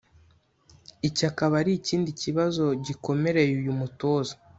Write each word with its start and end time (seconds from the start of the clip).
iki 1.07 1.23
akaba 1.31 1.53
ari 1.61 1.71
ikindi 1.79 2.09
kibazo 2.21 2.63
gikomereye 2.85 3.51
uyu 3.61 3.73
mutoza 3.81 4.33